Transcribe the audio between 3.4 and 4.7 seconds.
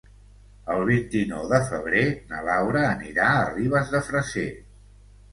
Ribes de Freser.